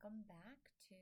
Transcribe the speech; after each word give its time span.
Welcome 0.00 0.24
back 0.32 0.72
to 0.88 0.96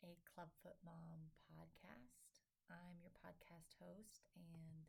a 0.00 0.16
Clubfoot 0.24 0.80
Mom 0.80 1.28
podcast. 1.52 2.48
I'm 2.72 2.96
your 2.96 3.12
podcast 3.12 3.76
host 3.76 4.24
and 4.32 4.88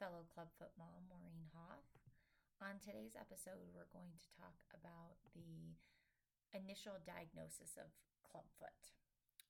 fellow 0.00 0.24
Clubfoot 0.32 0.72
mom, 0.80 1.04
Maureen 1.04 1.52
Hoff. 1.52 1.84
On 2.64 2.80
today's 2.80 3.12
episode, 3.12 3.60
we're 3.76 3.92
going 3.92 4.16
to 4.16 4.32
talk 4.40 4.56
about 4.72 5.20
the 5.36 5.76
initial 6.56 6.96
diagnosis 7.04 7.76
of 7.76 7.92
clubfoot 8.24 8.96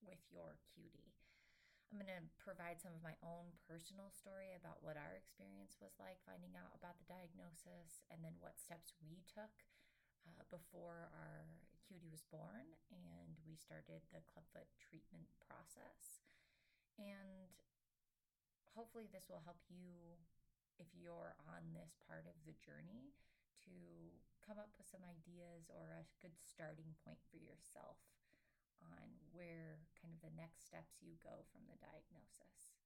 with 0.03 0.27
your 0.35 0.59
cutie. 0.75 1.15
I'm 1.95 2.03
going 2.03 2.11
to 2.11 2.27
provide 2.43 2.83
some 2.83 2.91
of 2.91 3.07
my 3.07 3.15
own 3.23 3.55
personal 3.71 4.11
story 4.11 4.51
about 4.59 4.83
what 4.83 4.99
our 4.99 5.15
experience 5.15 5.79
was 5.79 5.95
like 6.03 6.19
finding 6.27 6.59
out 6.59 6.75
about 6.75 6.99
the 6.99 7.07
diagnosis 7.07 8.03
and 8.11 8.27
then 8.27 8.35
what 8.43 8.59
steps 8.59 8.99
we 8.99 9.23
took 9.31 9.63
uh, 10.27 10.43
before 10.51 11.09
our 11.15 11.47
cutie 11.87 12.11
was 12.11 12.27
born 12.35 12.67
and 12.91 13.39
we 13.47 13.55
started 13.55 14.03
the 14.11 14.23
clubfoot 14.27 14.67
treatment 14.83 15.31
process. 15.47 16.27
And 16.99 17.55
hopefully, 18.75 19.07
this 19.09 19.31
will 19.31 19.45
help 19.47 19.61
you 19.71 20.19
if 20.77 20.89
you're 20.93 21.33
on 21.49 21.73
this 21.73 21.97
part 22.05 22.29
of 22.29 22.37
the 22.45 22.57
journey 22.61 23.15
to 23.65 23.77
come 24.45 24.61
up 24.61 24.71
with 24.77 24.87
some 24.87 25.03
ideas 25.03 25.73
or 25.73 25.97
a 25.97 26.09
good 26.21 26.37
starting 26.39 26.93
point 27.03 27.19
for 27.33 27.41
yourself 27.41 27.99
on 28.79 29.09
where 29.33 29.81
kind 29.99 30.13
of 30.13 30.21
the 30.23 30.35
next 30.37 30.69
steps 30.69 31.01
you 31.01 31.17
go 31.25 31.43
from 31.51 31.65
the 31.67 31.81
diagnosis. 31.81 32.77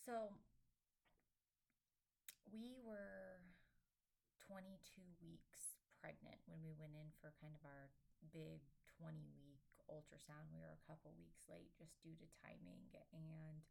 So, 0.00 0.34
we 2.50 2.76
were 2.82 3.40
22 4.50 5.00
weeks 5.22 5.53
pregnant 6.04 6.36
when 6.44 6.60
we 6.60 6.76
went 6.76 6.92
in 6.92 7.08
for 7.16 7.32
kind 7.40 7.56
of 7.56 7.64
our 7.64 7.88
big 8.28 8.60
20 9.00 9.32
week 9.40 9.64
ultrasound. 9.88 10.52
We 10.52 10.60
were 10.60 10.76
a 10.76 10.84
couple 10.84 11.16
weeks 11.16 11.40
late 11.48 11.72
just 11.80 11.96
due 12.04 12.12
to 12.12 12.36
timing. 12.44 12.92
And 13.08 13.64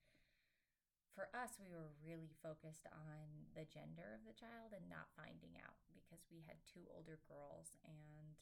for 1.13 1.29
us, 1.37 1.61
we 1.61 1.69
were 1.69 1.93
really 2.01 2.33
focused 2.41 2.89
on 2.89 3.53
the 3.53 3.69
gender 3.69 4.17
of 4.17 4.25
the 4.25 4.33
child 4.33 4.73
and 4.73 4.89
not 4.89 5.13
finding 5.13 5.53
out 5.61 5.77
because 5.93 6.25
we 6.33 6.41
had 6.49 6.57
two 6.65 6.89
older 6.89 7.21
girls 7.29 7.77
and 7.85 8.33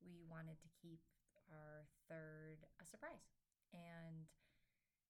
we 0.00 0.24
wanted 0.24 0.56
to 0.64 0.72
keep 0.80 1.04
our 1.52 1.84
third 2.08 2.64
a 2.80 2.88
surprise. 2.88 3.28
And 3.76 4.32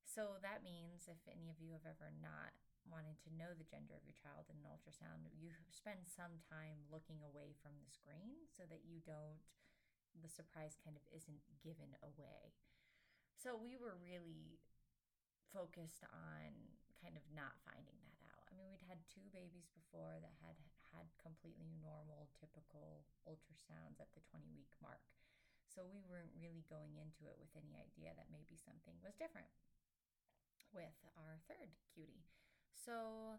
so 0.03 0.43
that 0.43 0.67
means 0.67 1.07
if 1.07 1.23
any 1.31 1.47
of 1.55 1.63
you 1.63 1.71
have 1.71 1.87
ever 1.87 2.11
not 2.19 2.55
wanted 2.89 3.17
to 3.25 3.35
know 3.35 3.53
the 3.57 3.67
gender 3.67 3.97
of 3.97 4.05
your 4.05 4.17
child 4.17 4.49
in 4.49 4.61
an 4.61 4.69
ultrasound, 4.69 5.29
you 5.35 5.53
spend 5.73 6.05
some 6.05 6.41
time 6.49 6.85
looking 6.93 7.21
away 7.25 7.57
from 7.61 7.77
the 7.81 7.91
screen 7.91 8.45
so 8.51 8.65
that 8.69 8.85
you 8.85 9.01
don't, 9.05 9.41
the 10.21 10.31
surprise 10.31 10.77
kind 10.81 10.95
of 10.95 11.05
isn't 11.11 11.43
given 11.65 11.97
away. 12.05 12.55
So 13.35 13.57
we 13.59 13.77
were 13.77 13.99
really 14.01 14.63
focused 15.53 16.05
on 16.09 16.51
kind 16.99 17.19
of 17.19 17.25
not 17.35 17.57
finding 17.67 17.99
that 18.01 18.21
out. 18.33 18.45
I 18.49 18.57
mean, 18.57 18.71
we'd 18.73 18.87
had 18.89 19.03
two 19.11 19.29
babies 19.35 19.69
before 19.75 20.17
that 20.23 20.35
had 20.41 20.57
had 20.95 21.11
completely 21.19 21.75
normal, 21.83 22.31
typical 22.39 23.03
ultrasounds 23.27 23.99
at 23.99 24.09
the 24.15 24.23
20 24.31 24.47
week 24.55 24.71
mark. 24.79 25.03
So 25.67 25.83
we 25.83 26.07
weren't 26.07 26.31
really 26.39 26.63
going 26.71 26.95
into 26.95 27.27
it 27.27 27.35
with 27.37 27.51
any 27.59 27.75
idea 27.75 28.15
that 28.15 28.31
maybe 28.31 28.55
something 28.55 28.95
was 29.03 29.19
different 29.19 29.51
with 30.71 30.99
our 31.19 31.39
third 31.51 31.75
cutie. 31.95 32.27
So 32.75 33.39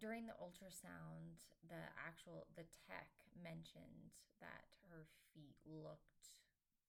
during 0.00 0.26
the 0.26 0.36
ultrasound, 0.40 1.38
the 1.68 1.92
actual 1.96 2.48
the 2.56 2.66
tech 2.88 3.08
mentioned 3.36 4.16
that 4.40 4.66
her 4.90 5.06
feet 5.32 5.56
looked 5.64 6.32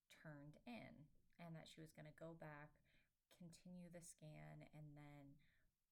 turned 0.09 0.57
in 0.65 1.05
and 1.37 1.53
that 1.53 1.69
she 1.69 1.83
was 1.83 1.93
going 1.93 2.09
to 2.09 2.17
go 2.21 2.33
back, 2.39 2.73
continue 3.35 3.91
the 3.91 4.01
scan 4.01 4.65
and 4.73 4.87
then 4.95 5.37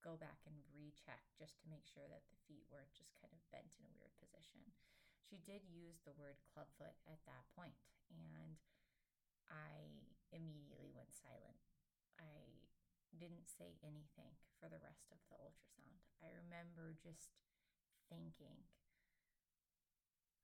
go 0.01 0.19
back 0.19 0.43
and 0.43 0.55
recheck 0.75 1.23
just 1.35 1.59
to 1.63 1.71
make 1.71 1.87
sure 1.87 2.07
that 2.11 2.27
the 2.27 2.39
feet 2.43 2.67
weren't 2.67 2.91
just 2.91 3.15
kind 3.19 3.31
of 3.31 3.39
bent 3.53 3.75
in 3.79 3.87
a 3.87 3.95
weird 3.95 4.11
position. 4.19 4.59
She 5.23 5.39
did 5.39 5.63
use 5.63 6.03
the 6.03 6.15
word 6.19 6.39
clubfoot 6.51 6.97
at 7.07 7.23
that 7.23 7.47
point 7.55 7.79
and 8.11 8.59
I 9.47 10.03
immediately 10.35 10.91
went 10.91 11.13
silent. 11.15 11.61
I 12.19 12.62
didn't 13.17 13.49
say 13.49 13.77
anything 13.85 14.33
for 14.57 14.67
the 14.69 14.81
rest 14.81 15.09
of 15.13 15.19
the 15.29 15.37
ultrasound. 15.37 16.01
I 16.21 16.31
remember 16.33 16.95
just 16.97 17.35
thinking, 18.09 18.65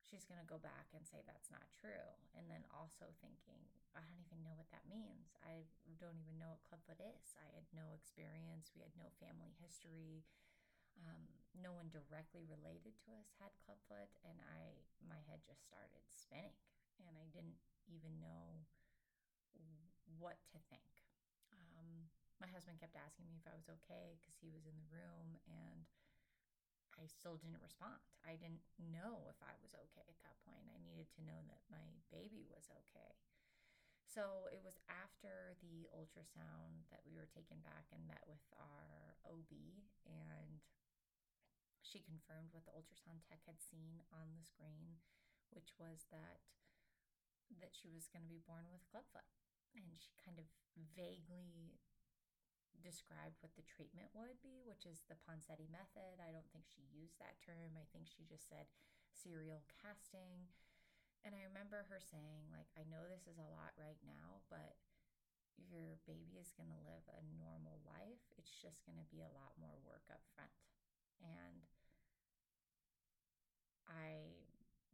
she's 0.05 0.25
going 0.25 0.41
to 0.41 0.49
go 0.49 0.57
back 0.61 0.89
and 0.93 1.05
say 1.05 1.21
that's 1.23 1.53
not 1.53 1.65
true. 1.69 2.17
And 2.33 2.49
then 2.49 2.65
also 2.73 3.09
thinking, 3.21 3.61
I 3.93 4.01
don't 4.05 4.21
even 4.25 4.41
know 4.41 4.57
what 4.57 4.69
that 4.73 4.89
means. 4.89 5.33
I 5.45 5.65
don't 5.97 6.17
even 6.17 6.37
know 6.41 6.53
what 6.53 6.65
clubfoot 6.65 7.01
is. 7.01 7.33
I 7.37 7.47
had 7.53 7.65
no 7.73 7.93
experience, 7.93 8.73
we 8.73 8.85
had 8.85 8.95
no 8.97 9.09
family 9.21 9.53
history. 9.61 10.25
Um, 10.99 11.31
no 11.55 11.71
one 11.71 11.87
directly 11.89 12.43
related 12.43 12.93
to 13.07 13.15
us 13.15 13.31
had 13.39 13.55
clubfoot 13.63 14.11
and 14.27 14.35
i 14.51 14.83
my 14.99 15.17
head 15.31 15.39
just 15.47 15.63
started 15.63 16.03
spinning 16.11 16.55
and 16.99 17.15
i 17.15 17.25
didn't 17.31 17.57
even 17.87 18.19
know 18.19 18.67
what 20.19 20.37
to 20.51 20.59
think 20.67 21.08
my 22.39 22.49
husband 22.51 22.79
kept 22.79 22.95
asking 22.95 23.27
me 23.27 23.35
if 23.35 23.47
I 23.47 23.55
was 23.55 23.67
okay 23.67 24.15
because 24.19 24.39
he 24.39 24.51
was 24.51 24.63
in 24.63 24.75
the 24.79 24.91
room 24.91 25.35
and 25.47 25.87
I 26.99 27.07
still 27.07 27.39
didn't 27.39 27.63
respond. 27.63 27.99
I 28.27 28.35
didn't 28.35 28.63
know 28.75 29.23
if 29.31 29.39
I 29.39 29.55
was 29.63 29.71
okay 29.71 30.07
at 30.07 30.19
that 30.23 30.39
point. 30.43 30.67
I 30.71 30.83
needed 30.83 31.07
to 31.15 31.23
know 31.27 31.39
that 31.47 31.63
my 31.71 31.87
baby 32.11 32.43
was 32.51 32.67
okay. 32.67 33.15
So 34.03 34.49
it 34.49 34.59
was 34.59 34.75
after 34.89 35.55
the 35.63 35.87
ultrasound 35.93 36.89
that 36.89 37.05
we 37.05 37.15
were 37.15 37.29
taken 37.29 37.61
back 37.61 37.87
and 37.93 38.03
met 38.09 38.25
with 38.25 38.41
our 38.57 39.15
OB, 39.21 39.53
and 40.09 40.59
she 41.85 42.01
confirmed 42.01 42.51
what 42.51 42.65
the 42.65 42.73
ultrasound 42.73 43.21
tech 43.23 43.45
had 43.45 43.61
seen 43.61 44.01
on 44.09 44.33
the 44.33 44.43
screen, 44.43 44.97
which 45.53 45.77
was 45.77 46.09
that 46.09 46.41
that 47.57 47.73
she 47.73 47.89
was 47.89 48.05
going 48.09 48.21
to 48.21 48.29
be 48.29 48.45
born 48.45 48.69
with 48.69 48.85
clubfoot. 48.89 49.25
And 49.73 49.97
she 49.97 50.13
kind 50.21 50.37
of 50.37 50.45
vaguely 50.93 51.81
described 52.79 53.41
what 53.41 53.53
the 53.57 53.65
treatment 53.65 54.13
would 54.13 54.39
be, 54.39 54.63
which 54.63 54.85
is 54.85 55.03
the 55.09 55.19
Ponseti 55.25 55.67
method. 55.69 56.21
I 56.21 56.31
don't 56.31 56.47
think 56.53 56.69
she 56.69 56.85
used 56.93 57.17
that 57.19 57.37
term. 57.41 57.75
I 57.75 57.85
think 57.91 58.07
she 58.07 58.23
just 58.29 58.47
said 58.47 58.69
serial 59.11 59.65
casting. 59.81 60.47
And 61.27 61.35
I 61.35 61.43
remember 61.43 61.83
her 61.91 61.99
saying, 61.99 62.47
like, 62.55 62.71
I 62.79 62.87
know 62.87 63.03
this 63.09 63.27
is 63.27 63.35
a 63.35 63.51
lot 63.51 63.75
right 63.75 63.99
now, 64.07 64.39
but 64.47 64.79
your 65.59 65.99
baby 66.07 66.39
is 66.39 66.55
going 66.55 66.71
to 66.71 66.87
live 66.87 67.03
a 67.11 67.23
normal 67.35 67.83
life. 67.83 68.23
It's 68.39 68.55
just 68.55 68.87
going 68.87 68.95
to 68.95 69.09
be 69.11 69.19
a 69.19 69.35
lot 69.35 69.51
more 69.59 69.75
work 69.83 70.07
up 70.07 70.23
front. 70.31 70.55
And 71.19 71.67
I 73.83 74.39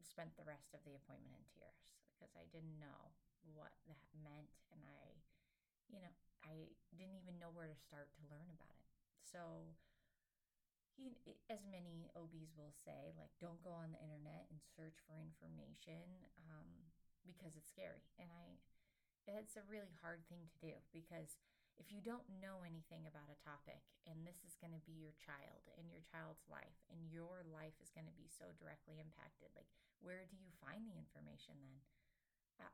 spent 0.01 0.33
the 0.33 0.47
rest 0.47 0.73
of 0.73 0.81
the 0.81 0.97
appointment 0.97 1.37
in 1.37 1.45
tears 1.53 1.85
because 2.09 2.33
I 2.33 2.49
didn't 2.49 2.81
know 2.81 3.13
what 3.53 3.75
that 3.85 4.09
meant. 4.25 4.49
And 4.73 4.81
I, 4.81 5.21
you 5.93 6.01
know, 6.01 6.15
I 6.43 6.75
didn't 6.97 7.15
even 7.15 7.39
know 7.39 7.51
where 7.53 7.67
to 7.69 7.77
start 7.77 8.11
to 8.17 8.21
learn 8.27 8.49
about 8.51 8.75
it. 8.75 8.91
So, 9.23 9.75
he, 10.95 11.11
as 11.51 11.67
many 11.67 12.07
OBs 12.15 12.55
will 12.55 12.71
say, 12.71 13.11
like, 13.19 13.31
don't 13.39 13.59
go 13.63 13.75
on 13.75 13.91
the 13.91 13.99
internet 13.99 14.47
and 14.47 14.59
search 14.63 14.95
for 15.03 15.19
information 15.19 16.23
um, 16.47 16.69
because 17.27 17.55
it's 17.59 17.67
scary. 17.67 18.07
And 18.15 18.31
I, 18.31 18.55
it's 19.27 19.59
a 19.59 19.65
really 19.67 19.91
hard 19.99 20.23
thing 20.31 20.47
to 20.47 20.57
do 20.61 20.73
because 20.95 21.35
if 21.75 21.91
you 21.91 21.99
don't 21.99 22.23
know 22.39 22.63
anything 22.63 23.03
about 23.03 23.27
a 23.27 23.43
topic 23.43 23.83
and 24.07 24.23
this 24.23 24.39
is 24.47 24.55
going 24.55 24.71
to 24.71 24.83
be 24.87 24.95
your 24.95 25.11
child 25.19 25.67
and 25.75 25.91
your 25.91 26.05
child's 26.07 26.47
life 26.47 26.79
and 26.87 27.11
your 27.11 27.43
life 27.51 27.75
is 27.83 27.91
going 27.91 28.07
to 28.07 28.15
be 28.15 28.31
so 28.31 28.55
directly 28.55 29.01
impacted, 29.03 29.51
like, 29.57 29.67
where 29.99 30.23
do 30.29 30.39
you 30.39 30.47
find 30.63 30.87
the 30.87 30.95
information 30.95 31.59
then? 31.59 31.79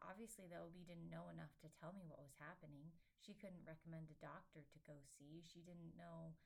Obviously 0.05 0.45
the 0.45 0.61
OB 0.61 0.77
didn't 0.85 1.09
know 1.09 1.29
enough 1.33 1.53
to 1.61 1.73
tell 1.77 1.93
me 1.93 2.05
what 2.05 2.21
was 2.21 2.37
happening. 2.37 2.93
She 3.17 3.37
couldn't 3.37 3.65
recommend 3.65 4.09
a 4.13 4.23
doctor 4.23 4.61
to 4.65 4.79
go 4.85 4.97
see. 5.05 5.41
She 5.45 5.61
didn't 5.65 5.97
know. 5.97 6.37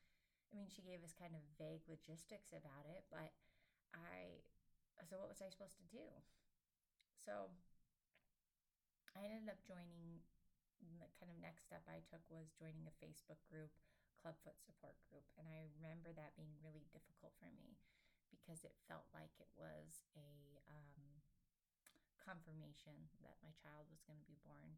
I 0.48 0.52
mean, 0.56 0.70
she 0.70 0.84
gave 0.84 1.04
us 1.04 1.16
kind 1.16 1.34
of 1.36 1.42
vague 1.60 1.84
logistics 1.90 2.54
about 2.54 2.88
it, 2.88 3.04
but 3.12 3.34
I 3.92 4.44
so 5.04 5.20
what 5.20 5.28
was 5.28 5.44
I 5.44 5.52
supposed 5.52 5.76
to 5.76 5.88
do? 5.92 6.08
So 7.20 7.52
I 9.12 9.28
ended 9.28 9.52
up 9.52 9.60
joining 9.64 10.24
the 10.80 11.08
kind 11.20 11.28
of 11.28 11.36
next 11.40 11.68
step 11.68 11.84
I 11.84 12.00
took 12.08 12.24
was 12.32 12.52
joining 12.56 12.88
a 12.88 12.94
Facebook 13.00 13.40
group, 13.48 13.72
Clubfoot 14.20 14.56
support 14.64 14.96
group, 15.08 15.24
and 15.36 15.44
I 15.48 15.68
remember 15.76 16.12
that 16.16 16.36
being 16.36 16.56
really 16.64 16.88
difficult 16.92 17.36
for 17.36 17.48
me 17.52 17.76
because 18.32 18.64
it 18.64 18.76
felt 18.88 19.08
like 19.12 19.32
it 19.40 19.48
was 19.56 20.04
a 20.16 20.60
um, 20.68 21.15
confirmation 22.26 23.06
that 23.22 23.38
my 23.40 23.54
child 23.62 23.86
was 23.86 24.02
going 24.02 24.18
to 24.18 24.26
be 24.26 24.42
born 24.42 24.74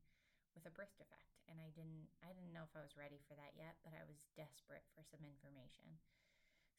with 0.52 0.68
a 0.68 0.74
birth 0.76 0.92
defect 1.00 1.28
and 1.48 1.56
I 1.64 1.72
didn't 1.72 2.12
I 2.20 2.30
didn't 2.36 2.52
know 2.52 2.68
if 2.68 2.76
I 2.76 2.84
was 2.84 2.94
ready 2.94 3.18
for 3.24 3.32
that 3.40 3.56
yet, 3.56 3.80
but 3.80 3.96
I 3.96 4.04
was 4.04 4.28
desperate 4.36 4.84
for 4.92 5.00
some 5.08 5.24
information. 5.24 5.96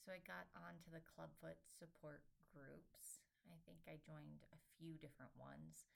So 0.05 0.13
I 0.13 0.21
got 0.23 0.47
onto 0.55 0.93
the 0.93 1.03
Clubfoot 1.03 1.57
support 1.65 2.23
groups. 2.53 3.25
I 3.49 3.57
think 3.65 3.81
I 3.89 3.97
joined 4.05 4.45
a 4.53 4.59
few 4.77 4.95
different 5.01 5.33
ones. 5.35 5.89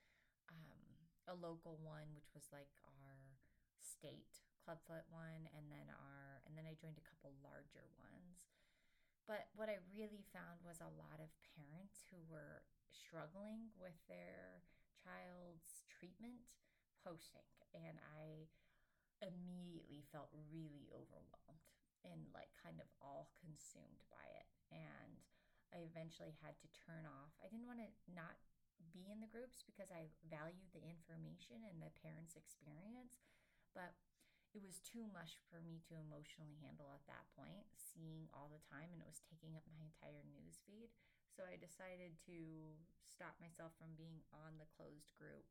Um, 0.50 0.82
a 1.30 1.36
local 1.38 1.80
one, 1.80 2.12
which 2.18 2.34
was 2.34 2.50
like 2.52 2.74
our 2.84 3.40
state 3.80 4.42
clubfoot 4.66 5.06
one, 5.14 5.48
and 5.54 5.70
then 5.70 5.88
our 5.94 6.42
and 6.50 6.58
then 6.58 6.66
I 6.66 6.74
joined 6.76 6.98
a 6.98 7.08
couple 7.08 7.32
larger 7.46 7.86
ones. 7.96 8.33
But 9.24 9.48
what 9.56 9.72
I 9.72 9.80
really 9.96 10.28
found 10.36 10.60
was 10.68 10.84
a 10.84 10.96
lot 11.00 11.24
of 11.24 11.32
parents 11.56 12.04
who 12.12 12.20
were 12.28 12.68
struggling 12.92 13.72
with 13.80 13.96
their 14.12 14.62
child's 15.00 15.88
treatment 15.88 16.44
posting, 17.00 17.48
and 17.72 18.00
I 18.20 18.52
immediately 19.24 20.04
felt 20.12 20.28
really 20.52 20.92
overwhelmed 20.92 21.64
and 22.04 22.28
like 22.36 22.52
kind 22.60 22.84
of 22.84 22.88
all 23.00 23.32
consumed 23.40 24.04
by 24.12 24.28
it. 24.36 24.48
And 24.76 25.24
I 25.72 25.88
eventually 25.88 26.36
had 26.44 26.60
to 26.60 26.68
turn 26.76 27.08
off. 27.08 27.32
I 27.40 27.48
didn't 27.48 27.68
want 27.68 27.80
to 27.80 27.90
not 28.12 28.36
be 28.92 29.08
in 29.08 29.24
the 29.24 29.32
groups 29.32 29.64
because 29.64 29.90
I 29.90 30.12
valued 30.28 30.70
the 30.76 30.84
information 30.84 31.64
and 31.64 31.80
the 31.80 31.96
parents' 32.04 32.36
experience, 32.36 33.24
but 33.72 33.96
it 34.54 34.62
was 34.62 34.84
too 34.86 35.10
much 35.10 35.42
for 35.50 35.64
me 35.64 35.82
to 35.90 35.98
emotionally 35.98 36.60
handle 36.62 36.94
at 36.94 37.08
that 37.10 37.26
point, 37.34 37.66
seeing 37.94 38.26
all 38.34 38.50
the 38.50 38.66
time, 38.68 38.90
and 38.90 39.00
it 39.00 39.08
was 39.08 39.22
taking 39.22 39.54
up 39.54 39.64
my 39.70 39.78
entire 39.78 40.26
news 40.34 40.58
feed. 40.66 40.90
So 41.30 41.46
I 41.46 41.58
decided 41.58 42.18
to 42.30 42.38
stop 43.06 43.38
myself 43.38 43.78
from 43.78 43.94
being 43.94 44.26
on 44.34 44.58
the 44.58 44.70
closed 44.74 45.14
group 45.18 45.46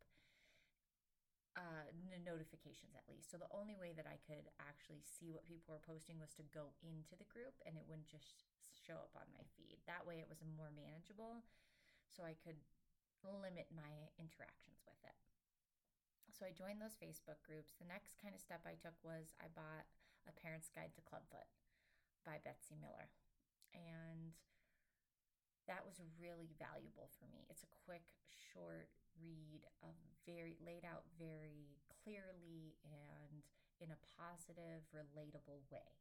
uh, 1.55 1.91
notifications 2.25 2.97
at 2.97 3.05
least. 3.11 3.29
So 3.29 3.37
the 3.37 3.51
only 3.53 3.77
way 3.77 3.93
that 3.93 4.09
I 4.09 4.17
could 4.25 4.49
actually 4.63 5.05
see 5.05 5.35
what 5.35 5.45
people 5.45 5.75
were 5.75 5.85
posting 5.85 6.17
was 6.17 6.33
to 6.41 6.45
go 6.55 6.73
into 6.81 7.13
the 7.19 7.29
group 7.29 7.53
and 7.69 7.77
it 7.77 7.85
wouldn't 7.85 8.09
just 8.09 8.47
show 8.73 8.97
up 8.97 9.13
on 9.19 9.29
my 9.37 9.45
feed. 9.59 9.83
That 9.85 10.07
way 10.07 10.23
it 10.23 10.31
was 10.31 10.41
more 10.43 10.73
manageable 10.73 11.45
so 12.09 12.25
I 12.25 12.39
could 12.41 12.59
limit 13.23 13.69
my 13.69 14.11
interactions 14.17 14.81
with 14.89 14.99
it. 15.05 15.19
So 16.33 16.49
I 16.49 16.57
joined 16.57 16.81
those 16.81 16.97
Facebook 16.97 17.39
groups. 17.45 17.77
The 17.77 17.91
next 17.91 18.17
kind 18.17 18.33
of 18.33 18.41
step 18.41 18.65
I 18.65 18.81
took 18.81 18.97
was 19.05 19.37
I 19.39 19.53
bought 19.53 19.87
A 20.25 20.33
Parent's 20.33 20.73
Guide 20.73 20.97
to 20.97 21.05
Clubfoot 21.05 21.47
by 22.25 22.43
Betsy 22.43 22.79
Miller. 22.79 23.11
And 23.75 24.37
that 25.71 25.87
was 25.87 26.03
really 26.19 26.51
valuable 26.59 27.09
for 27.19 27.27
me. 27.31 27.47
It's 27.49 27.63
a 27.63 27.73
quick, 27.87 28.05
short 28.53 28.91
read 29.21 29.65
of 29.81 29.95
very 30.27 30.57
laid 30.61 30.85
out 30.85 31.05
very 31.17 31.79
clearly 31.89 32.77
and 32.85 33.45
in 33.81 33.91
a 33.91 34.03
positive, 34.19 34.87
relatable 34.95 35.65
way. 35.73 35.99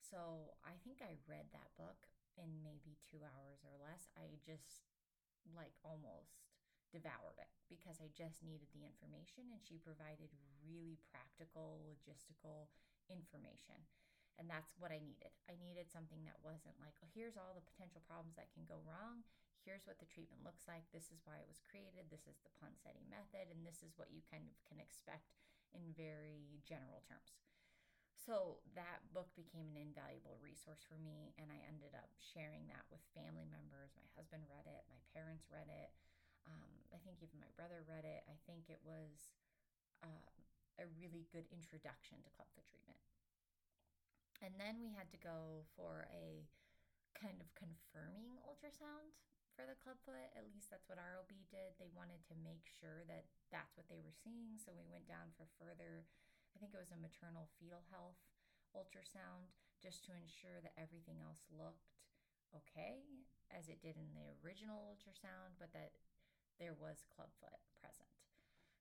So 0.00 0.56
I 0.64 0.74
think 0.82 1.04
I 1.04 1.20
read 1.28 1.52
that 1.52 1.70
book 1.76 2.08
in 2.40 2.64
maybe 2.64 2.96
two 3.04 3.20
hours 3.20 3.60
or 3.62 3.76
less. 3.76 4.08
I 4.16 4.40
just 4.40 4.88
like 5.52 5.76
almost 5.84 6.48
devoured 6.90 7.38
it 7.38 7.52
because 7.70 8.02
I 8.02 8.10
just 8.10 8.42
needed 8.42 8.66
the 8.74 8.82
information 8.82 9.52
and 9.54 9.62
she 9.62 9.78
provided 9.78 10.32
really 10.64 10.98
practical, 11.12 11.78
logistical 11.86 12.66
information. 13.06 13.78
And 14.40 14.48
that's 14.48 14.72
what 14.80 14.88
I 14.88 15.04
needed. 15.04 15.36
I 15.52 15.60
needed 15.60 15.92
something 15.92 16.24
that 16.24 16.40
wasn't 16.40 16.80
like, 16.80 16.96
oh, 17.04 17.12
here's 17.12 17.36
all 17.36 17.52
the 17.52 17.68
potential 17.76 18.00
problems 18.08 18.40
that 18.40 18.48
can 18.56 18.64
go 18.64 18.80
wrong. 18.88 19.20
Here's 19.60 19.84
what 19.84 20.00
the 20.00 20.08
treatment 20.08 20.40
looks 20.40 20.64
like. 20.64 20.88
This 20.88 21.12
is 21.12 21.20
why 21.28 21.36
it 21.36 21.44
was 21.44 21.60
created. 21.60 22.08
This 22.08 22.24
is 22.24 22.40
the 22.40 22.56
Ponseti 22.56 23.04
method. 23.12 23.52
And 23.52 23.60
this 23.60 23.84
is 23.84 23.92
what 24.00 24.08
you 24.08 24.24
kind 24.32 24.48
of 24.48 24.56
can 24.64 24.80
expect 24.80 25.36
in 25.76 25.92
very 25.92 26.56
general 26.64 27.04
terms. 27.04 27.36
So 28.16 28.64
that 28.72 29.04
book 29.12 29.28
became 29.36 29.68
an 29.68 29.76
invaluable 29.76 30.40
resource 30.40 30.80
for 30.88 30.96
me. 30.96 31.36
And 31.36 31.52
I 31.52 31.60
ended 31.68 31.92
up 31.92 32.08
sharing 32.16 32.64
that 32.72 32.88
with 32.88 33.04
family 33.12 33.44
members. 33.44 33.92
My 33.92 34.08
husband 34.16 34.48
read 34.48 34.64
it, 34.64 34.88
my 34.88 35.04
parents 35.12 35.52
read 35.52 35.68
it. 35.68 35.92
Um, 36.48 36.72
I 36.96 36.98
think 37.04 37.20
even 37.20 37.36
my 37.44 37.52
brother 37.60 37.84
read 37.84 38.08
it. 38.08 38.24
I 38.24 38.40
think 38.48 38.72
it 38.72 38.80
was 38.80 39.36
uh, 40.00 40.32
a 40.80 40.88
really 40.96 41.28
good 41.28 41.44
introduction 41.52 42.24
to 42.24 42.32
clubfoot 42.32 42.64
treatment. 42.64 42.96
And 44.40 44.56
then 44.56 44.80
we 44.80 44.96
had 44.96 45.12
to 45.12 45.20
go 45.20 45.68
for 45.76 46.08
a 46.08 46.48
kind 47.12 47.40
of 47.44 47.52
confirming 47.52 48.40
ultrasound 48.48 49.12
for 49.52 49.68
the 49.68 49.76
clubfoot. 49.76 50.32
At 50.32 50.48
least 50.48 50.72
that's 50.72 50.88
what 50.88 50.96
our 50.96 51.20
OB 51.20 51.32
did. 51.52 51.76
They 51.76 51.92
wanted 51.92 52.24
to 52.32 52.44
make 52.44 52.64
sure 52.64 53.04
that 53.04 53.28
that's 53.52 53.76
what 53.76 53.92
they 53.92 54.00
were 54.00 54.16
seeing. 54.16 54.56
So 54.56 54.72
we 54.72 54.88
went 54.88 55.04
down 55.04 55.36
for 55.36 55.44
further, 55.60 56.08
I 56.52 56.56
think 56.56 56.72
it 56.72 56.80
was 56.80 56.94
a 56.94 56.96
maternal 56.96 57.52
fetal 57.60 57.84
health 57.92 58.16
ultrasound, 58.72 59.52
just 59.82 60.06
to 60.08 60.16
ensure 60.16 60.62
that 60.64 60.76
everything 60.80 61.20
else 61.20 61.44
looked 61.52 61.92
okay 62.56 63.04
as 63.52 63.68
it 63.68 63.82
did 63.82 63.98
in 63.98 64.14
the 64.16 64.32
original 64.40 64.94
ultrasound, 64.94 65.58
but 65.60 65.74
that 65.76 65.92
there 66.56 66.76
was 66.76 67.04
clubfoot 67.12 67.60
present. 67.76 68.08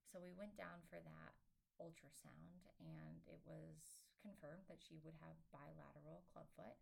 So 0.08 0.24
we 0.24 0.32
went 0.36 0.56
down 0.56 0.84
for 0.88 1.02
that 1.02 1.34
ultrasound 1.80 2.68
and 2.80 3.24
it 3.28 3.40
was 3.48 3.99
confirmed 4.20 4.68
that 4.68 4.84
she 4.84 5.00
would 5.02 5.18
have 5.24 5.36
bilateral 5.50 6.28
clubfoot. 6.30 6.78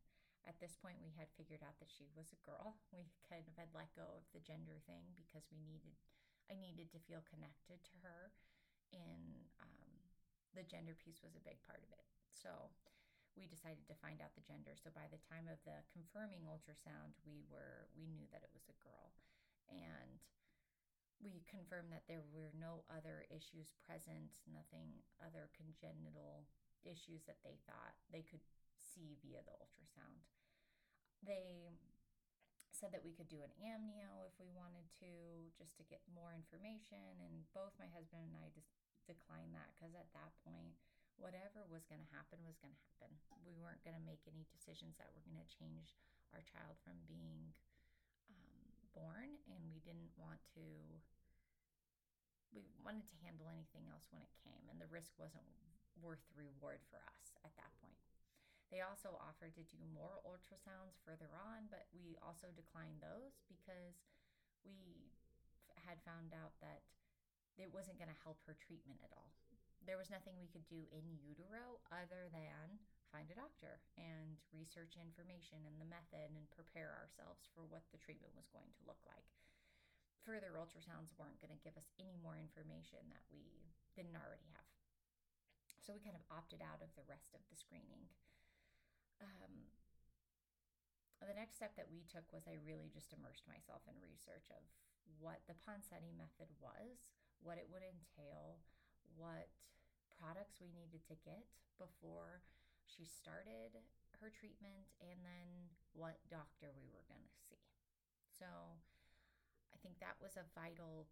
At 0.48 0.60
this 0.63 0.80
point, 0.80 1.04
we 1.04 1.12
had 1.13 1.28
figured 1.36 1.62
out 1.62 1.75
that 1.80 1.92
she 1.92 2.07
was 2.16 2.31
a 2.31 2.44
girl. 2.48 2.80
We 2.95 3.07
kind 3.30 3.45
of 3.45 3.56
had 3.60 3.72
let 3.75 3.94
go 3.94 4.07
of 4.16 4.25
the 4.31 4.44
gender 4.44 4.80
thing 4.88 5.13
because 5.19 5.45
we 5.51 5.60
needed, 5.62 5.94
I 6.50 6.56
needed 6.56 6.89
to 6.95 7.04
feel 7.06 7.22
connected 7.28 7.84
to 7.84 7.95
her, 8.01 8.31
and 8.95 9.51
um, 9.60 9.92
the 10.56 10.63
gender 10.63 10.95
piece 10.95 11.19
was 11.19 11.36
a 11.36 11.44
big 11.44 11.60
part 11.68 11.84
of 11.84 11.92
it. 11.92 12.07
So 12.31 12.72
we 13.36 13.45
decided 13.45 13.86
to 13.86 14.01
find 14.01 14.18
out 14.24 14.33
the 14.33 14.48
gender. 14.48 14.74
So 14.74 14.90
by 14.95 15.06
the 15.12 15.22
time 15.22 15.45
of 15.45 15.62
the 15.68 15.86
confirming 15.94 16.48
ultrasound, 16.50 17.13
we 17.22 17.45
were 17.45 17.92
we 17.94 18.10
knew 18.10 18.25
that 18.33 18.42
it 18.42 18.50
was 18.56 18.66
a 18.72 18.81
girl, 18.81 19.13
and 19.69 20.24
we 21.22 21.45
confirmed 21.50 21.90
that 21.94 22.06
there 22.06 22.25
were 22.30 22.54
no 22.57 22.86
other 22.90 23.25
issues 23.30 23.74
present, 23.86 24.42
nothing 24.50 25.01
other 25.22 25.50
congenital 25.54 26.45
issues 26.88 27.28
that 27.28 27.44
they 27.44 27.60
thought 27.68 28.00
they 28.10 28.24
could 28.24 28.42
see 28.80 29.19
via 29.19 29.44
the 29.44 29.56
ultrasound. 29.60 30.24
They 31.22 31.75
said 32.72 32.94
that 32.94 33.04
we 33.04 33.12
could 33.12 33.28
do 33.28 33.42
an 33.42 33.54
amnio 33.57 34.24
if 34.30 34.38
we 34.38 34.54
wanted 34.54 34.86
to, 35.01 35.12
just 35.57 35.75
to 35.81 35.89
get 35.89 36.00
more 36.13 36.31
information. 36.31 37.19
And 37.25 37.44
both 37.51 37.74
my 37.81 37.89
husband 37.89 38.22
and 38.24 38.38
I 38.38 38.54
just 38.54 38.69
declined 39.10 39.51
that 39.57 39.74
because 39.74 39.98
at 39.98 40.13
that 40.13 40.31
point, 40.45 40.78
whatever 41.18 41.66
was 41.66 41.89
going 41.89 42.01
to 42.01 42.13
happen 42.13 42.38
was 42.45 42.62
going 42.62 42.74
to 42.74 42.86
happen. 42.94 43.10
We 43.42 43.57
weren't 43.57 43.81
going 43.81 43.98
to 43.98 44.06
make 44.06 44.22
any 44.30 44.45
decisions 44.54 44.95
that 45.01 45.10
were 45.10 45.25
going 45.25 45.42
to 45.42 45.50
change 45.50 45.98
our 46.31 46.45
child 46.45 46.78
from 46.86 47.01
being 47.10 47.50
um, 48.30 48.69
born, 48.94 49.42
and 49.50 49.62
we 49.74 49.81
didn't 49.81 50.13
want 50.13 50.38
to. 50.54 50.66
We 52.54 52.63
wanted 52.80 53.10
to 53.12 53.18
handle 53.25 53.51
anything 53.51 53.90
else 53.92 54.07
when 54.13 54.24
it 54.24 54.31
came, 54.40 54.69
and 54.71 54.80
the 54.80 54.88
risk 54.88 55.11
wasn't 55.19 55.50
worth 56.01 56.21
the 56.30 56.39
reward 56.39 56.81
for 56.87 57.01
us 57.04 57.35
at 57.44 57.54
that 57.57 57.73
point. 57.81 57.99
They 58.68 58.83
also 58.83 59.16
offered 59.23 59.56
to 59.56 59.63
do 59.63 59.80
more 59.95 60.19
ultrasounds 60.27 60.99
further 61.07 61.31
on, 61.39 61.71
but 61.71 61.87
we 61.95 62.19
also 62.19 62.51
declined 62.51 62.99
those 62.99 63.39
because 63.47 64.04
we 64.68 65.07
had 65.87 66.04
found 66.04 66.35
out 66.35 66.51
that 66.59 66.83
it 67.56 67.71
wasn't 67.71 67.95
going 67.95 68.11
to 68.11 68.23
help 68.27 68.44
her 68.44 68.59
treatment 68.59 68.99
at 69.01 69.16
all. 69.16 69.31
There 69.87 69.95
was 69.95 70.11
nothing 70.11 70.35
we 70.35 70.51
could 70.51 70.68
do 70.68 70.83
in 70.92 71.16
utero 71.23 71.80
other 71.87 72.27
than 72.27 72.83
find 73.07 73.31
a 73.31 73.39
doctor 73.39 73.80
and 73.95 74.35
research 74.51 74.99
information 74.99 75.63
and 75.63 75.80
the 75.80 75.87
method 75.87 76.27
and 76.35 76.44
prepare 76.51 76.92
ourselves 76.99 77.47
for 77.56 77.63
what 77.71 77.87
the 77.95 78.01
treatment 78.04 78.35
was 78.35 78.51
going 78.51 78.68
to 78.75 78.83
look 78.83 78.99
like. 79.07 79.23
Further 80.27 80.59
ultrasounds 80.59 81.16
weren't 81.16 81.39
going 81.39 81.56
to 81.56 81.63
give 81.63 81.80
us 81.80 81.87
any 82.04 82.19
more 82.19 82.35
information 82.35 82.99
that 83.16 83.23
we 83.31 83.47
didn't 83.95 84.19
already 84.19 84.44
have. 84.51 84.67
So 85.87 85.95
we 85.95 86.03
kind 86.03 86.19
of 86.19 86.27
opted 86.27 86.59
out 86.59 86.83
of 86.83 86.91
the 86.99 87.07
rest 87.07 87.31
of 87.31 87.39
the 87.47 87.56
screening. 87.56 88.11
Um, 89.23 89.71
the 91.23 91.31
next 91.31 91.56
step 91.56 91.79
that 91.79 91.87
we 91.87 92.03
took 92.11 92.27
was 92.35 92.44
I 92.44 92.59
really 92.59 92.91
just 92.91 93.15
immersed 93.15 93.47
myself 93.47 93.87
in 93.87 93.95
research 94.03 94.51
of 94.51 94.67
what 95.15 95.47
the 95.47 95.56
Ponseti 95.63 96.11
method 96.11 96.51
was, 96.59 97.07
what 97.39 97.56
it 97.56 97.71
would 97.71 97.87
entail, 97.87 98.59
what 99.15 99.47
products 100.11 100.59
we 100.59 100.75
needed 100.75 101.07
to 101.07 101.15
get 101.23 101.47
before 101.79 102.44
she 102.83 103.07
started 103.07 103.79
her 104.19 104.27
treatment, 104.27 104.91
and 104.99 105.23
then 105.23 105.71
what 105.95 106.19
doctor 106.27 106.75
we 106.75 106.91
were 106.91 107.07
going 107.07 107.23
to 107.31 107.39
see. 107.47 107.63
So 108.27 108.75
I 109.71 109.77
think 109.79 110.03
that 110.03 110.19
was 110.19 110.35
a 110.35 110.51
vital 110.51 111.07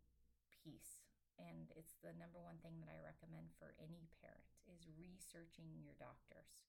piece 0.52 1.05
and 1.38 1.72
it's 1.76 2.00
the 2.00 2.16
number 2.16 2.40
one 2.40 2.60
thing 2.64 2.80
that 2.80 2.92
I 2.92 3.00
recommend 3.04 3.52
for 3.56 3.76
any 3.78 4.08
parent 4.22 4.48
is 4.68 4.88
researching 4.96 5.76
your 5.80 5.96
doctors 6.00 6.64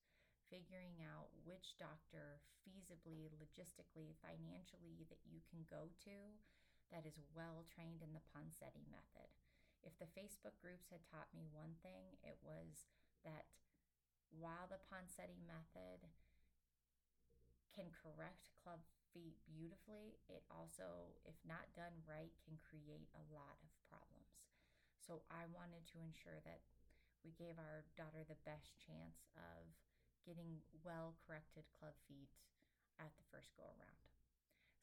figuring 0.47 1.03
out 1.03 1.31
which 1.43 1.75
doctor 1.75 2.39
feasibly 2.63 3.27
logistically 3.35 4.15
financially 4.23 5.03
that 5.11 5.23
you 5.27 5.43
can 5.47 5.67
go 5.67 5.91
to 6.07 6.17
that 6.91 7.03
is 7.03 7.19
well 7.35 7.67
trained 7.67 7.99
in 7.99 8.15
the 8.15 8.23
Ponseti 8.31 8.87
method 8.87 9.31
if 9.83 9.95
the 9.99 10.11
Facebook 10.15 10.55
groups 10.59 10.87
had 10.91 11.03
taught 11.07 11.31
me 11.35 11.47
one 11.51 11.75
thing 11.83 12.15
it 12.23 12.39
was 12.43 12.87
that 13.27 13.47
while 14.31 14.67
the 14.67 14.83
Ponseti 14.91 15.39
method 15.47 16.07
can 17.71 17.93
correct 17.93 18.49
club 18.63 18.81
feet 19.13 19.37
beautifully, 19.47 20.17
it 20.27 20.43
also, 20.49 21.13
if 21.23 21.37
not 21.47 21.69
done 21.77 21.93
right, 22.09 22.33
can 22.43 22.57
create 22.65 23.07
a 23.15 23.23
lot 23.29 23.57
of 23.61 23.69
problems. 23.87 24.46
So 25.07 25.23
I 25.31 25.47
wanted 25.55 25.87
to 25.95 26.03
ensure 26.03 26.43
that 26.43 26.59
we 27.23 27.31
gave 27.39 27.55
our 27.55 27.87
daughter 27.95 28.27
the 28.27 28.35
best 28.43 28.75
chance 28.75 29.23
of 29.39 29.63
getting 30.27 30.59
well 30.83 31.15
corrected 31.23 31.63
club 31.79 31.95
feet 32.11 32.35
at 32.99 33.15
the 33.15 33.23
first 33.31 33.55
go 33.55 33.63
around. 33.63 34.03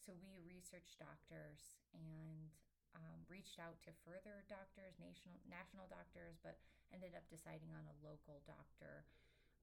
So 0.00 0.16
we 0.24 0.40
researched 0.40 0.96
doctors 0.96 1.76
and 1.92 2.48
um, 2.96 3.20
reached 3.28 3.60
out 3.60 3.76
to 3.84 3.92
further 4.00 4.48
doctors, 4.48 4.96
national 4.96 5.36
national 5.44 5.92
doctors, 5.92 6.40
but 6.40 6.56
ended 6.88 7.12
up 7.12 7.28
deciding 7.28 7.68
on 7.76 7.84
a 7.84 7.96
local 8.00 8.40
doctor 8.48 9.04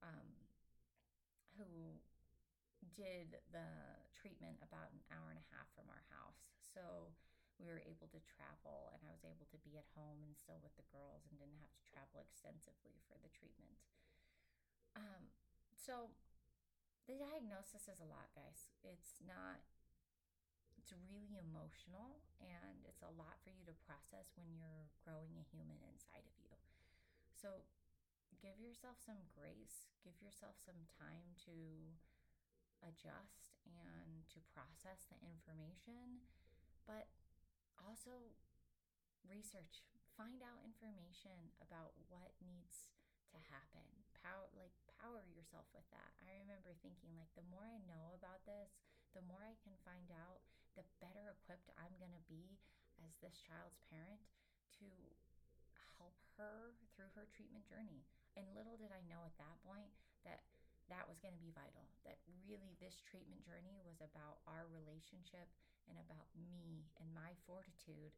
um, 0.05 0.29
who 1.57 1.97
did 2.93 3.41
the 3.49 3.69
treatment 4.13 4.61
about 4.61 4.93
an 4.93 5.01
hour 5.09 5.33
and 5.33 5.41
a 5.41 5.47
half 5.53 5.69
from 5.73 5.89
our 5.89 6.05
house. 6.13 6.41
So 6.61 7.09
we 7.61 7.69
were 7.69 7.85
able 7.85 8.09
to 8.09 8.21
travel 8.25 8.89
and 8.97 9.05
I 9.05 9.13
was 9.13 9.21
able 9.21 9.45
to 9.53 9.59
be 9.61 9.77
at 9.77 9.85
home 9.93 10.25
and 10.25 10.33
still 10.33 10.57
with 10.65 10.73
the 10.73 10.89
girls 10.89 11.29
and 11.29 11.37
didn't 11.37 11.61
have 11.61 11.71
to 11.77 11.83
travel 11.85 12.25
extensively 12.25 12.97
for 13.05 13.21
the 13.21 13.29
treatment. 13.29 13.77
Um, 14.97 15.29
so 15.77 16.09
the 17.05 17.21
diagnosis 17.21 17.85
is 17.85 18.01
a 18.01 18.09
lot, 18.09 18.33
guys. 18.33 18.73
It's 18.81 19.21
not, 19.21 19.61
it's 20.81 20.89
really 21.05 21.37
emotional 21.37 22.25
and 22.41 22.81
it's 22.89 23.05
a 23.05 23.13
lot 23.13 23.37
for 23.45 23.53
you 23.53 23.61
to 23.69 23.77
process 23.85 24.33
when 24.33 24.49
you're 24.57 24.89
growing 25.05 25.37
a 25.37 25.45
human 25.53 25.77
inside 25.85 26.25
of 26.25 26.35
you. 26.41 26.57
So 27.37 27.61
give 28.41 28.57
yourself 28.57 28.97
some 29.05 29.21
grace, 29.37 29.85
give 30.01 30.17
yourself 30.17 30.57
some 30.57 30.89
time 30.97 31.37
to 31.45 31.53
adjust 32.81 33.53
and 33.69 34.25
to 34.33 34.41
process 34.49 35.05
the 35.13 35.21
information, 35.21 36.25
but 36.89 37.05
also 37.83 38.33
research, 39.25 39.85
find 40.17 40.41
out 40.41 40.61
information 40.65 41.53
about 41.61 41.93
what 42.09 42.33
needs 42.41 42.89
to 43.31 43.39
happen. 43.49 43.85
Power 44.21 44.49
like 44.53 44.75
power 44.99 45.25
yourself 45.33 45.65
with 45.73 45.87
that. 45.95 46.11
I 46.21 46.35
remember 46.41 46.75
thinking 46.83 47.15
like 47.17 47.31
the 47.33 47.47
more 47.49 47.65
I 47.65 47.81
know 47.89 48.13
about 48.13 48.45
this, 48.45 48.77
the 49.17 49.25
more 49.25 49.41
I 49.41 49.57
can 49.65 49.75
find 49.81 50.11
out, 50.13 50.45
the 50.77 50.87
better 51.03 51.31
equipped 51.31 51.73
I'm 51.75 51.95
going 51.99 52.15
to 52.15 52.29
be 52.31 52.59
as 53.03 53.17
this 53.19 53.41
child's 53.43 53.81
parent 53.89 54.23
to 54.79 54.87
help 55.97 56.15
her 56.37 56.77
through 56.93 57.11
her 57.17 57.27
treatment 57.33 57.67
journey. 57.67 58.05
And 58.37 58.47
little 58.55 58.79
did 58.79 58.93
I 58.93 59.03
know 59.09 59.25
at 59.27 59.35
that 59.41 59.59
point 59.65 59.91
that 60.23 60.45
that 60.87 61.07
was 61.07 61.19
going 61.19 61.35
to 61.35 61.43
be 61.43 61.55
vital. 61.55 61.87
That 62.03 62.19
really 62.47 62.75
this 62.79 62.99
treatment 63.03 63.43
journey 63.43 63.79
was 63.83 63.99
about 64.03 64.43
our 64.47 64.67
relationship 64.71 65.47
and 65.89 65.97
about 65.97 66.29
me 66.37 66.89
and 67.01 67.09
my 67.13 67.33
fortitude 67.45 68.13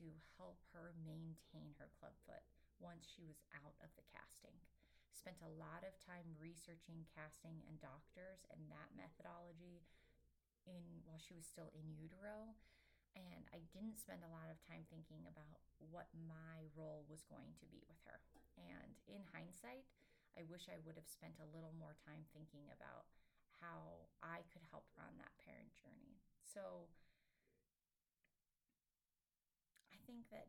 to 0.00 0.06
help 0.36 0.58
her 0.74 0.92
maintain 1.02 1.76
her 1.78 1.92
clubfoot 2.00 2.42
once 2.82 3.06
she 3.06 3.22
was 3.24 3.38
out 3.54 3.76
of 3.84 3.90
the 3.94 4.06
casting. 4.10 4.56
Spent 5.14 5.38
a 5.40 5.56
lot 5.56 5.86
of 5.86 5.94
time 6.02 6.36
researching 6.36 7.06
casting 7.14 7.62
and 7.70 7.78
doctors 7.78 8.44
and 8.50 8.66
that 8.68 8.92
methodology 8.98 9.86
in 10.66 11.04
while 11.06 11.20
she 11.20 11.36
was 11.36 11.46
still 11.46 11.70
in 11.76 11.94
utero 11.94 12.56
and 13.14 13.46
I 13.54 13.62
didn't 13.70 14.02
spend 14.02 14.26
a 14.26 14.34
lot 14.34 14.50
of 14.50 14.58
time 14.66 14.82
thinking 14.90 15.22
about 15.30 15.62
what 15.78 16.10
my 16.26 16.66
role 16.74 17.06
was 17.06 17.22
going 17.30 17.54
to 17.62 17.66
be 17.70 17.78
with 17.86 17.98
her. 18.10 18.18
And 18.58 18.98
in 19.06 19.22
hindsight, 19.30 19.86
I 20.34 20.42
wish 20.50 20.66
I 20.66 20.82
would 20.82 20.98
have 20.98 21.06
spent 21.06 21.38
a 21.38 21.52
little 21.54 21.74
more 21.78 21.94
time 22.02 22.26
thinking 22.34 22.66
about 22.74 23.06
how 23.62 24.10
I 24.18 24.42
could 24.50 24.66
help 24.66 24.90
her 24.98 25.06
on 25.06 25.14
that 25.22 25.30
parent 25.46 25.70
journey. 25.78 26.18
So 26.54 26.86
I 29.90 29.98
think 30.06 30.30
that 30.30 30.46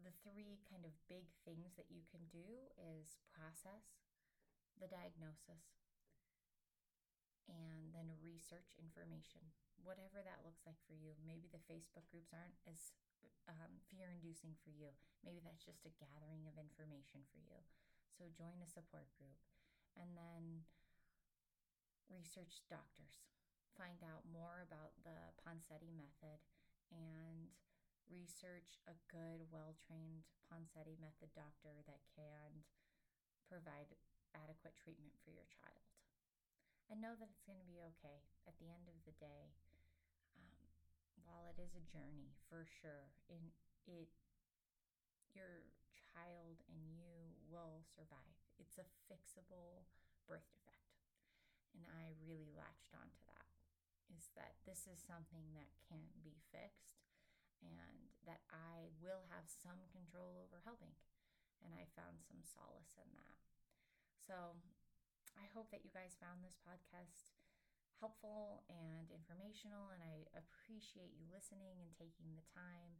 the 0.00 0.16
three 0.24 0.64
kind 0.64 0.88
of 0.88 0.96
big 1.12 1.28
things 1.44 1.76
that 1.76 1.92
you 1.92 2.08
can 2.08 2.24
do 2.32 2.72
is 2.80 3.20
process 3.36 4.00
the 4.80 4.88
diagnosis 4.88 5.76
and 7.52 7.92
then 7.92 8.08
research 8.24 8.72
information, 8.80 9.44
whatever 9.84 10.24
that 10.24 10.40
looks 10.40 10.64
like 10.64 10.80
for 10.88 10.96
you. 10.96 11.12
Maybe 11.20 11.52
the 11.52 11.60
Facebook 11.68 12.08
groups 12.08 12.32
aren't 12.32 12.56
as 12.64 12.96
um, 13.44 13.76
fear 13.92 14.08
inducing 14.08 14.56
for 14.64 14.72
you. 14.72 14.88
Maybe 15.20 15.44
that's 15.44 15.68
just 15.68 15.84
a 15.84 15.92
gathering 16.00 16.48
of 16.48 16.56
information 16.56 17.28
for 17.28 17.44
you. 17.44 17.60
So 18.16 18.24
join 18.32 18.56
a 18.64 18.68
support 18.68 19.12
group 19.20 19.36
and 20.00 20.16
then 20.16 20.64
research 22.08 22.64
doctors. 22.72 23.35
Find 23.76 24.00
out 24.08 24.24
more 24.32 24.64
about 24.64 24.96
the 25.04 25.16
Ponseti 25.44 25.92
method 25.92 26.40
and 26.88 27.52
research 28.08 28.80
a 28.88 28.96
good, 29.12 29.44
well 29.52 29.76
trained 29.76 30.24
Ponseti 30.48 30.96
method 30.96 31.28
doctor 31.36 31.84
that 31.84 32.00
can 32.16 32.64
provide 33.44 33.92
adequate 34.32 34.72
treatment 34.80 35.12
for 35.20 35.28
your 35.28 35.44
child. 35.52 35.84
And 36.88 37.04
know 37.04 37.18
that 37.20 37.28
it's 37.28 37.44
going 37.44 37.60
to 37.60 37.68
be 37.68 37.84
okay. 37.96 38.24
At 38.48 38.56
the 38.62 38.72
end 38.72 38.88
of 38.88 38.96
the 39.04 39.16
day, 39.20 39.52
um, 40.38 40.72
while 41.28 41.44
it 41.50 41.58
is 41.60 41.76
a 41.76 41.84
journey 41.84 42.32
for 42.48 42.64
sure, 42.80 43.12
in 43.28 43.52
it 43.84 44.08
your 45.34 45.68
child 46.16 46.64
and 46.72 46.80
you 46.96 47.36
will 47.50 47.84
survive. 47.92 48.40
It's 48.56 48.80
a 48.80 48.88
fixable 49.10 49.84
birth 50.24 50.48
defect. 50.54 50.96
And 51.76 51.84
I 51.92 52.16
really 52.24 52.50
latched 52.56 52.96
onto 52.96 53.20
that 53.28 53.45
is 54.14 54.30
that 54.38 54.58
this 54.68 54.86
is 54.86 55.02
something 55.02 55.54
that 55.56 55.70
can 55.88 56.02
be 56.22 56.38
fixed 56.52 57.02
and 57.64 58.06
that 58.26 58.42
I 58.52 58.90
will 59.00 59.26
have 59.32 59.46
some 59.48 59.78
control 59.90 60.36
over 60.42 60.62
helping. 60.66 60.94
And 61.64 61.72
I 61.72 61.88
found 61.96 62.20
some 62.20 62.44
solace 62.44 62.94
in 63.00 63.08
that. 63.16 63.38
So 64.20 64.54
I 65.40 65.48
hope 65.56 65.72
that 65.72 65.82
you 65.82 65.90
guys 65.90 66.20
found 66.20 66.44
this 66.44 66.60
podcast 66.60 67.32
helpful 67.96 68.60
and 68.68 69.08
informational, 69.08 69.88
and 69.88 70.04
I 70.04 70.28
appreciate 70.36 71.16
you 71.16 71.24
listening 71.32 71.80
and 71.80 71.96
taking 71.96 72.36
the 72.36 72.44
time. 72.52 72.92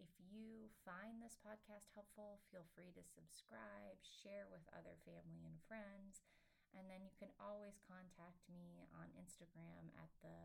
If 0.00 0.10
you 0.18 0.72
find 0.82 1.20
this 1.20 1.38
podcast 1.38 1.92
helpful, 1.92 2.42
feel 2.50 2.66
free 2.72 2.90
to 2.96 3.04
subscribe, 3.04 4.00
share 4.02 4.48
with 4.48 4.64
other 4.74 4.96
family 5.06 5.44
and 5.44 5.60
friends, 5.68 6.24
and 6.72 6.88
then 6.88 7.04
you 7.04 7.14
can 7.20 7.30
always 7.36 7.78
contact 7.84 8.42
me 8.48 8.88
on 8.96 9.12
Instagram 9.18 9.92
at 10.00 10.10
the 10.24 10.39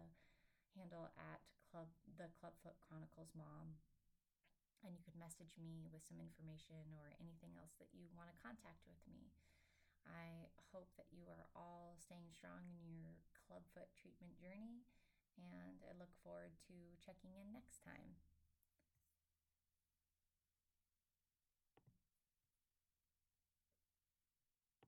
handle 0.85 1.09
at 1.17 1.41
club 1.73 1.89
the 2.21 2.29
Clubfoot 2.37 2.77
Chronicles 2.85 3.33
Mom. 3.33 3.81
And 4.85 4.93
you 4.93 5.01
could 5.01 5.17
message 5.17 5.49
me 5.57 5.89
with 5.89 6.05
some 6.05 6.21
information 6.21 6.93
or 6.93 7.17
anything 7.17 7.57
else 7.57 7.73
that 7.81 7.89
you 7.89 8.05
want 8.13 8.29
to 8.29 8.37
contact 8.37 8.85
with 8.85 9.01
me. 9.09 9.33
I 10.05 10.45
hope 10.69 10.93
that 11.01 11.09
you 11.09 11.25
are 11.25 11.49
all 11.57 11.97
staying 11.97 12.29
strong 12.29 12.69
in 12.85 13.01
your 13.01 13.17
clubfoot 13.33 13.89
treatment 13.97 14.37
journey, 14.37 14.85
and 15.41 15.81
I 15.81 15.97
look 15.97 16.13
forward 16.21 16.53
to 16.69 16.77
checking 17.01 17.33
in 17.33 17.49
next 17.49 17.81
time. 17.81 18.21